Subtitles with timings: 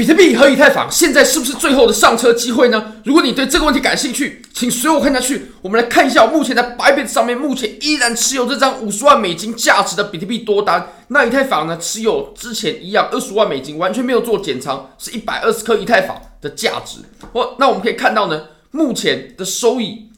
[0.00, 2.94] 比特币和以太坊现在是不是最后的上车机会呢？
[3.04, 5.52] 如果你对这个问题感兴趣，请随我看下去。
[5.60, 10.90] 我们来看一下，目前在 Bybit 上面，目前依然持有这张五十万美金价值的比特币多单。
[11.08, 17.00] 那以太坊呢，持有之前一样二十万美金，完全没有做减仓，是一百二十颗以太坊的价值。
[17.32, 20.08] 哦，那我们可以看到呢，目前的收益，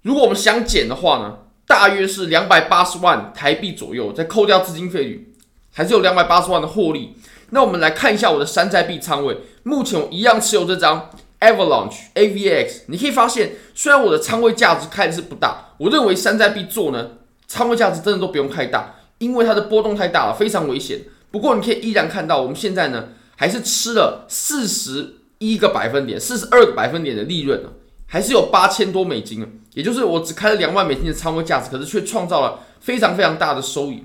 [0.00, 1.34] 如果我们想减的话呢，
[1.66, 5.34] 大约是两百八十万台币左右，再扣掉资金费率，
[5.70, 7.14] 还是有两百八十万的获利。
[7.54, 12.84] 那我们来看一下我的山寨币仓位，目前我一样持有这张 Avalanche AVX。
[12.86, 17.10] 你可以发现，虽然我的仓位价值开的是不大，我认为山寨币做呢，
[17.46, 21.02] 仓位价值真的都不用太大，因为它的波动太大了，非常危险。
[21.30, 27.68] 不过你可以依然看到，我们现在呢还是吃了四十一个百分点、四十二个百分点的利润呢，
[28.06, 34.04] 还是有八千多美金啊，也就是我只开了两万美金的仓位价值，可是却创造了非常非常大的收益。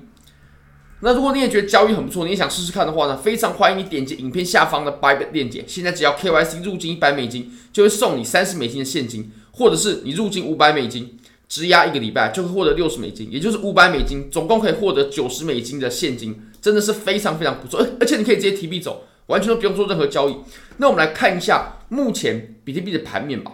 [1.00, 5.64] 那如果你也觉得交易很不错，你也想试试看的话呢，非常欢迎你点击影片下方的 Bybit 链接。
[5.64, 11.16] 现在只要 KYC 入金一百美金，就会送你三十美金的现金，或者是你入金五百美金，
[11.48, 17.78] 质押一个礼拜就会获得六十美金，也就是五百美金，总共可以获得九十美金的现金，真的是非常非常不错。
[17.78, 20.38] 而而且你可以直接提币走，完全都不用做任何交易。
[20.78, 23.52] 那我们来看一下目前比特币的盘面吧。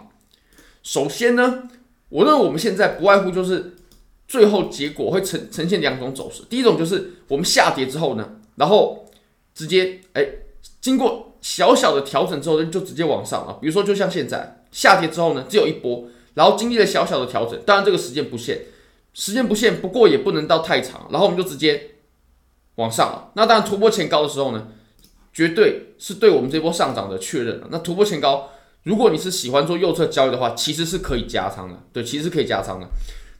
[0.81, 1.69] 首先呢，
[2.09, 3.74] 我认为我们现在不外乎就是。
[4.27, 9.05] 最后结果会呈呈现两种走势，第一种就是我们下跌之后呢，然后
[9.53, 10.25] 直接哎
[10.81, 18.61] 经过小小的调整之后就直接往上了，比如说就像现在下跌之后呢，只有一波，然后经历了小小的调整，当然这个时间不限，
[19.13, 21.91] 时间不限，不过也不能到太长，然后我们就直接
[22.75, 23.31] 往上了。
[23.35, 24.69] 那当然突破前高的时候呢，
[25.31, 27.67] 绝对是对我们这波上涨的确认了。
[27.69, 28.49] 那突破前高，
[28.83, 32.87] 如果你是喜欢做右侧交易的话，其实是可以加仓的，对，其实是可以加仓的。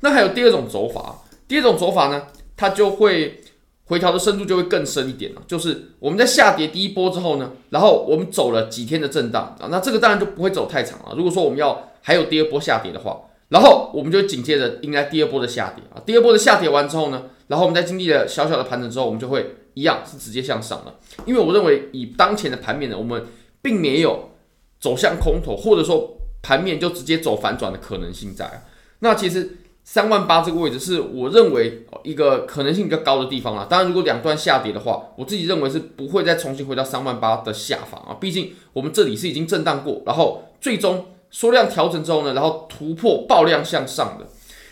[0.02, 3.42] 那还有第二种走法，第二种走法呢，它就会
[3.86, 5.42] 回调的深度就会更深一点了。
[5.48, 11.16] 就是我们在下跌第一波之后呢，然后我们走了几天的震荡啊，那这个当然就不会走太长了。
[11.16, 16.02] 如果说我们要还有第二波下跌的话，然后我们就紧接着迎来第二波的下跌啊。
[16.05, 20.95] 第二波的下跌完之后呢，然后我们在经历了小小的盘整之后，我们就会一样是直接向上了。
[21.26, 23.23] 因为我认为以当前的盘面呢，我们
[23.61, 24.32] 并没有
[24.80, 28.64] 走向空头，或者说盘面就直接走反转的可能性在。
[29.00, 29.58] 那其实。
[29.88, 33.68] 三万八这个位置是我认为一个可能性比较高的地方啦。
[33.70, 38.18] 当然，如果两段下跌的话，我自己认为是不会再重新回到三万八的下方啊。
[38.20, 44.26] 毕竟我们这里是已经震荡过，然后最终缩量调整之后呢，然后突破爆量向上的。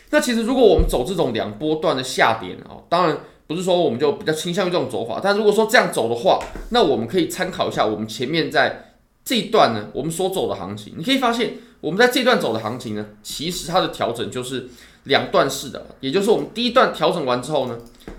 [0.09, 5.21] 那其实如果我们走这种两波段的下跌啊，当然不是说我们就比较倾向于这种走法。
[5.23, 10.95] 但如果说这样走的话，那我们可以参考一下我们前面在这一段呢，我们所走的行情。
[10.97, 14.69] 你可以发现，我们在这段走的行情呢，其实它的调整就是。
[15.03, 17.77] 两段式的，也就是我们第一段调整完之后呢，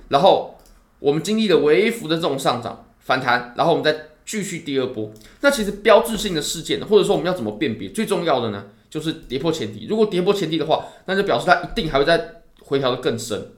[0.09, 0.59] 然后
[0.99, 5.11] 我们经历了微幅的这种上涨反弹，然后我们再继续第二波。
[5.41, 7.89] 那其实标志性的事件，或者说我们要怎么辨别？
[7.89, 9.87] 最重要的呢，就是跌破前低。
[9.89, 13.53] 如果跌破前低的话，那就表示它一定还会再回调的更深。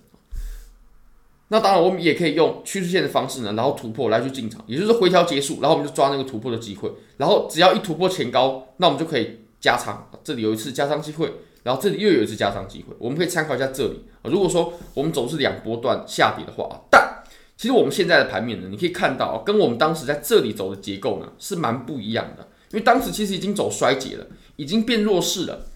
[1.48, 10.10] 那当然，我们也可以用趋势线的方式呢，然后突破来去进场，也就是回调结束，然后我们就抓那个突破的机会，然后只要一突破前高，那我们就可以加仓。
[10.25, 11.32] 这里有一次加仓机会。
[11.66, 14.04] 然后这里又有一次加仓机会，我们可以参考一下这里。
[14.22, 17.25] 如果说我们走是两波段下跌的话，但
[17.56, 22.47] 其实我们现在的盘面呢，你可以看到跟我们当时在这里走的结构呢是蛮不一样的。
[22.71, 24.25] 因为当时其实已经走衰竭了，
[24.55, 25.66] 已经变弱势了。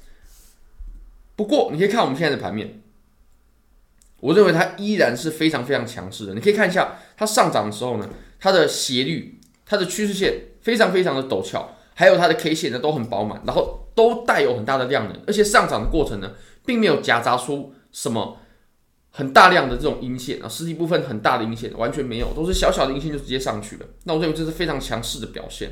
[1.34, 2.80] 不过你可以看我们现在的盘面，
[4.20, 6.34] 我认为它依然是非常非常强势的。
[6.34, 8.08] 你可以看一下它上涨的时候呢，
[8.38, 13.88] 它的斜率、它的趋势线非常非常的陡峭，还有它的 K 线呢都很饱满，然后。
[14.00, 16.32] 都带有很大的量能，而且上涨的过程呢，
[16.64, 18.38] 并没有夹杂出什么
[19.10, 23.86] 很大量的这种阴线啊，实体部分很大的阴线完全没有，都是小小的阴线就直接上去了。
[24.04, 25.70] 那我认为这是非常强势的表现。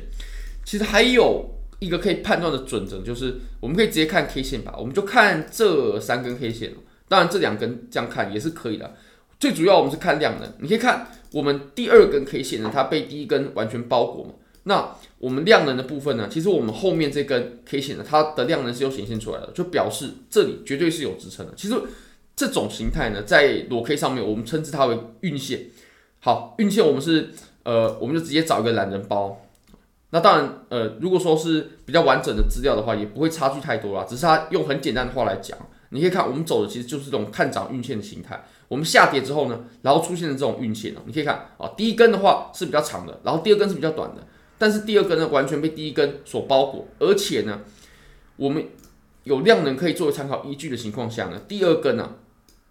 [0.63, 6.73] 其实还有一个可以判断的准则，就是我们可以直接看 K 线吧，我们就看这三根 K 线，
[7.07, 8.93] 当然这两根这样看也是可以的。
[9.39, 14.33] 最主要我们是看量能，你可以看我们第二根 K 线呢，它被第一根完全包裹嘛。
[14.63, 21.53] 那我们量能的部分呢，其实我们后面这根 K 线呢，它的量能是有显现出来的，就表示这里绝对是有支撑的。
[21.57, 21.75] 其实
[22.35, 25.65] 这种形态呢，在裸 K 上面，我们称之它为运线。
[26.21, 27.31] 好，运线我们是
[27.63, 29.45] 呃，我们就直接找一个懒人包。
[30.11, 34.05] 那当然，呃，如果说是比较完整的资料的话，也不会差距太多啦。
[34.07, 35.57] 只是它用很简单的话来讲，
[35.89, 38.41] 你可以看我们走的其实就是这种看涨运线的形态。
[38.67, 44.25] 我们下跌之后呢，然后出现了这种运线哦，你可以看啊，第一根的话是比较长的，然后第二根是比较短的。
[44.59, 47.61] 但是第二根呢，完全被第一根所包裹，而且呢，
[48.35, 48.63] 我们
[49.23, 52.15] 有量能可以作为参考依据的情况下呢，第二根呢，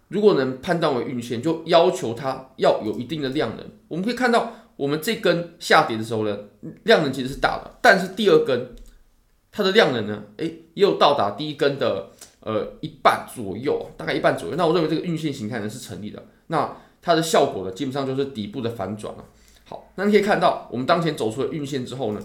[0.07, 3.65] 如果能判断为运线，就要求它要有一定的量能。
[3.87, 6.37] 我们可以看到，我们这根下跌的时候呢，
[6.83, 8.75] 量能其实是大的，但是第二根
[9.51, 10.45] 它的量能呢，诶，
[10.75, 14.55] 也有到达第一根的呃一半左右，大概一半左右。
[14.55, 16.23] 那我认为这个运线形态呢是成立的。
[16.47, 19.25] 那它的效果呢，基本上就是底部的反转了。
[19.69, 22.19] 好，那你可以看到，我们当前走出了运线之后呢，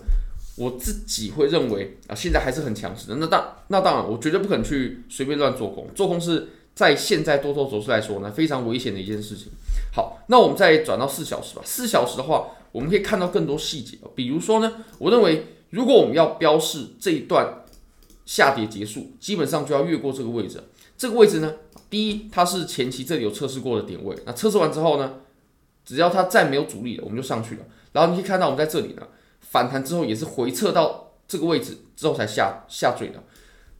[0.56, 3.16] 我自己会认为啊，现在还是很强势的。
[3.16, 9.48] 那当那当然，我绝对不可能去随便乱做空，做空是在现在多头走势来说呢，非常危险的一件事情。
[9.92, 11.62] 好，那我们再转到四小时吧。
[11.66, 13.98] 四小时的话，我们可以看到更多细节。
[14.14, 17.64] 比如说呢，我认为如果我们要标示这一段
[18.24, 20.62] 下跌结束，基本上就要越过这个位置。
[20.96, 21.54] 这个位置呢，
[21.90, 24.16] 第一，它是前期这里有测试过的点位。
[24.24, 25.14] 那测试完之后呢，
[25.84, 27.62] 只要它再没有阻力了，我们就上去了。
[27.92, 29.06] 然后你可以看到，我们在这里呢，
[29.40, 33.22] 反弹之后也是回撤到这个位置之后才下下坠的。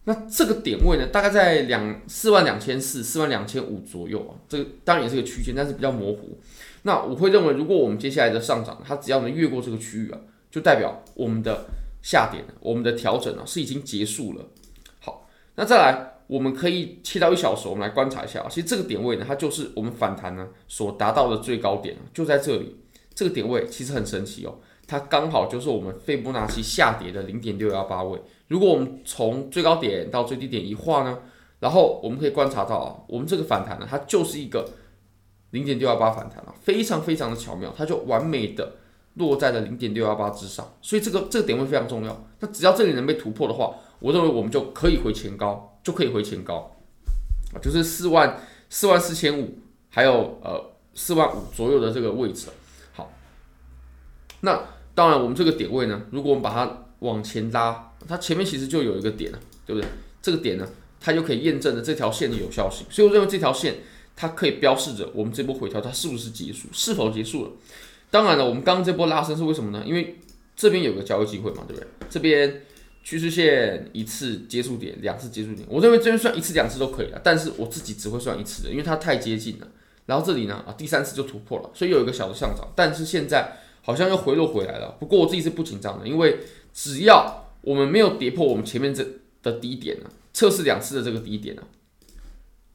[0.05, 4.37] 那这个点位呢，大概在两四万两千四、四万两千五左右啊。
[4.49, 6.39] 这个当然也是个区间，但是比较模糊。
[6.83, 10.19] 那我会认为，如果我们接下来的上涨，它只要能越过这个区域啊，
[10.51, 11.65] 就代表我们的
[12.03, 14.45] 下跌、我们的调整啊是已经结束了。
[15.01, 18.45] 好，那再来，我们可以切到一小时，我们来观察一下。
[18.49, 22.77] 其实这个点位呢，它就是我们反弹呢所达到的最高点，就在这里。
[23.15, 24.57] 这个点位其实很神奇哦，
[24.89, 28.21] 它刚好就是我们斐波那契下跌的零点六幺八位。
[28.49, 31.19] 如果我们从最高点到最低点一画呢，
[31.61, 34.69] 然后我们可以观察到啊，我们这个反弹呢，它就是一个
[35.51, 38.73] 零点六幺八反弹啊，非常非常的巧妙，它就完美的
[39.15, 42.27] 落在了零点六幺八之上，所以这个这个点位非常重要。
[42.41, 46.77] 那只要这里能被突破的话，我认为我们就可以回前高，就可以回前高
[47.53, 49.57] 啊，就是四万四万四千五，
[49.91, 52.49] 还有呃四万五左右的这个位置。
[52.95, 53.13] 好，
[54.41, 54.61] 那
[54.97, 57.93] 当然我们这个点位呢，如果我们把它往前拉。
[58.07, 59.89] 它前面其实就有一个点了，对不对？
[60.21, 60.69] 这个点呢，
[61.01, 62.87] 它就可以验证了这条线的有效性。
[62.91, 63.77] 所以我认为这条线
[64.15, 67.51] 它可以标示着我们这波回调它是不是结束，是否结束了。
[68.11, 69.83] 当然了，我们刚刚这波拉升是为什么呢？
[69.87, 70.19] 因为
[70.55, 71.89] 这边有个交易机会嘛，对不对？
[72.11, 72.63] 这边
[73.05, 79.69] 趋势线一次接触点，两次接触点，我认为这边算一次两次都可以了，但是我自己只会算一次的，因为它太接近了。
[80.07, 84.97] 然后这里呢，啊，第三次就突破了，所以有一个小的上涨，但是现在好像又回落回来了。
[84.99, 86.39] 不过我自己是不紧张的，因为
[86.73, 89.07] 只要我们没有跌破我们前面这
[89.43, 91.63] 的低点呢，测试两次的这个低点呢，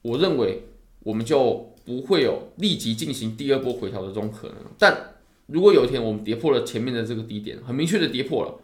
[0.02, 0.68] 我认为
[1.00, 4.56] 我们就不会有立即进行第二波回调的这种可能。
[4.78, 5.14] 但
[5.46, 8.54] 如果有一天我们跌破了前面的这个低点，很明确的跌破了，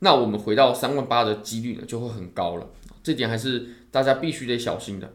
[0.00, 2.66] 那我们回到三万八的几率呢就会很高了。
[3.02, 5.10] 这点还是大家必须得小心的。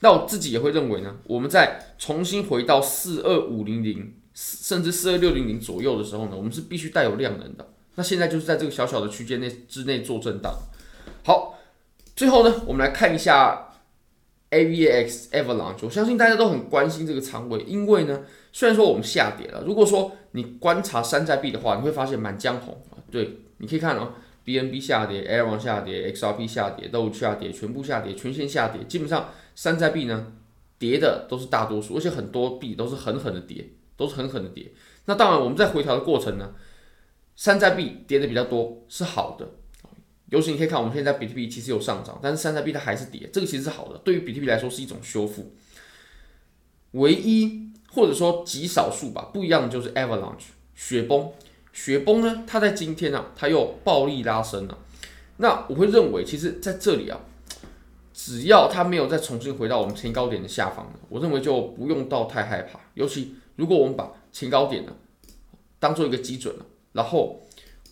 [0.00, 7.68] 那我自己也会认为呢，我们在重新回到四二五零零甚至四二六零零左右的时候呢，我们是必须带有量能的。
[7.96, 10.54] 那现在就是在这个小小的区间内之内做震荡。
[11.22, 11.58] 好，
[12.16, 13.72] 最后呢，我们来看一下
[14.50, 15.80] AVX Avalanche。
[15.82, 18.22] 我相信大家都很关心这个仓位，因为呢，
[18.52, 24.14] 虽然说我们下跌了，如果说你观察山寨币的话，你会发现《满江红》啊，对，你可以看哦
[24.50, 28.82] ，BNB 下跌，Aeron 下跌，XRP 下跌，Doge 下跌，全部下跌，全线下跌。
[28.84, 30.32] 基本上山寨币呢，
[30.78, 34.72] 跌的都是大多数，而且很多币都是狠狠的跌，都是狠狠的跌。
[35.04, 36.54] 那当然，我们在回调的过程呢。
[37.36, 39.48] 山寨币跌的比较多是好的，
[40.28, 45.54] 尤其你可以看我们现在比特币其实有上涨，但是山寨币它还是跌，这个其实是好的，对于比特币来说是一种修复。
[46.90, 51.32] 唯一或者说极少数吧，不一样的就是 Avalanche 雪崩，
[51.72, 54.78] 雪崩呢，它在今天呢、啊，它又暴力拉升了。
[55.36, 57.20] 那我会认为，其实在这里啊，
[58.12, 62.80] 只要它没有再重新回到我们前高点的下方，我认为就不用到太害怕。
[62.94, 64.92] 尤其如果我们把前高点呢
[65.78, 66.66] 当做一个基准了。
[66.92, 67.40] 然后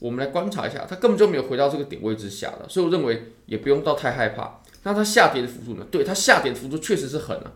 [0.00, 4.60] 我们来观察一下，它根本就没有回到这个点位之下了，所以我认为也不用到太害怕。
[4.82, 5.86] 那它下跌的幅度呢？
[5.90, 7.52] 对，它下跌的幅度确实是狠了，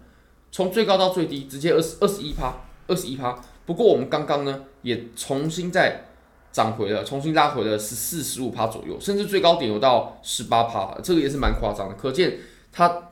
[0.53, 3.41] 从最高到最低直接二十二十一趴，二十一趴。
[3.67, 6.05] 不过我们刚刚呢也重新在
[6.53, 12.39] 涨回了，重新拉回了十四十五趴左右，甚至最高点有到十八趴，这个也是蛮夸张的，可见
[12.71, 13.09] 它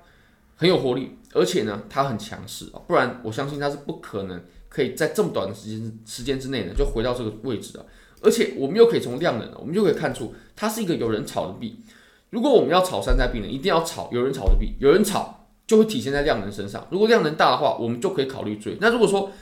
[0.56, 7.86] 很有活力，而且呢它很强势啊，不然我相信它是不可能可以在这么短的时间时间之内呢就回到这个位置的。
[8.22, 11.82] 而且我们又可以从量能，我们就可以看出它是一个有人炒的币。
[12.28, 16.86] 如果我们要炒山寨币呢，一定要炒有人炒的币，有人炒就会体现在量能身上。
[16.90, 18.76] 如果量能大的话，我们就可以考虑追。
[18.78, 19.32] 那如果说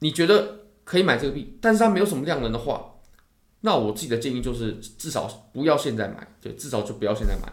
[0.00, 2.95] 你觉得可以买这个币，但是它没有什么量能的话，
[3.66, 7.52] 那我自己的建议就是至少不要现在买，对，至少就不要现在买。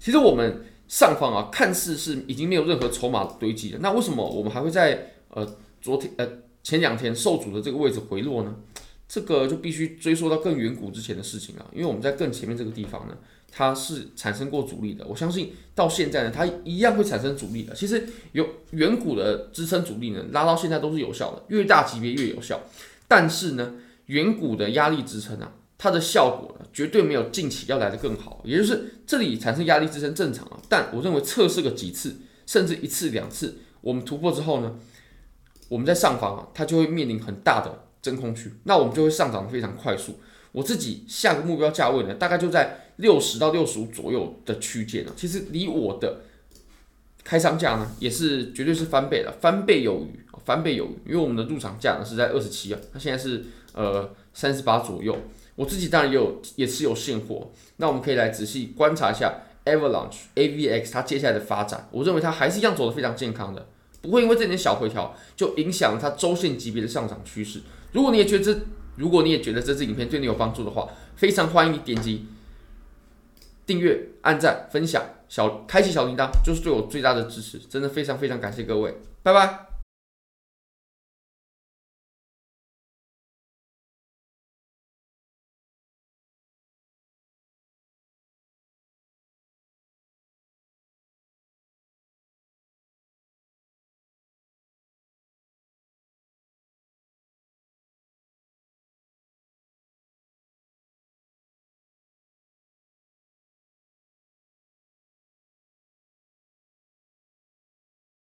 [0.00, 6.28] 其实我们上方啊，看似是已经没有任何筹码堆积了，那为什么我们还会在呃昨天呃
[6.64, 8.56] 前两天受阻的这个位置回落呢？
[9.08, 13.16] 这个就必须追溯到更远古之前的事情了，因为我们在更前面这个地方呢，
[13.52, 15.06] 它是产生过阻力的。
[15.06, 17.72] 我相信到现在呢，它一样会产生阻力的。
[17.72, 22.60] 其实有远古的支撑阻力呢，拉到现在都是有效的，越大级别越有效。
[23.06, 23.74] 但是呢，
[24.06, 28.40] 远古的压力支撑啊，它的效果，绝对没有近期要来的更好。
[28.44, 34.76] 也就是这里产生压力支撑正常啊，但我认为测试个几次，甚至一次两次，我们突破之后呢，
[35.68, 40.18] 我们在上方啊，它就会面临很大的真空区，那我们就会上涨得非常快速。
[40.52, 46.20] 我自己下个目标价位呢，大概就在六十到六十五左右的区间呢，其实离我的。
[47.26, 51.10] 开仓价呢，也是绝对是翻倍了，翻倍有余，翻倍有余。
[51.10, 55.18] 因为我们的入场价呢是在二十七啊，它现在是呃三十八左右。
[55.56, 57.50] 我自己当然也有，也是有现货。
[57.78, 61.88] 那我们可以来仔细观察一下 Avalanche AVX 它接下来的发展。
[61.90, 63.66] 我认为它还是一样走得非常健康的，
[64.00, 67.60] 不会因为这点小回调就影响它周线级别的上涨趋势。
[67.90, 68.60] 如果你也觉得这，
[68.94, 72.26] 如果你也觉得这支影片对你有帮助的话，非常欢迎你点击
[73.66, 75.02] 订阅、按赞、分享。
[75.28, 79.65] 小开启小铃铛就是对我最大的支持，真的非常非常感谢各位，拜拜。